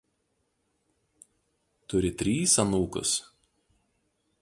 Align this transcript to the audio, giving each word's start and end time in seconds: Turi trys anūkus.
Turi 1.93 2.11
trys 2.23 2.59
anūkus. 2.67 3.17